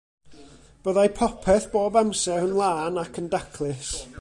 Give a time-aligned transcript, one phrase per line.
[0.87, 3.93] Byddai popeth bob amser yn lân ac yn daclus.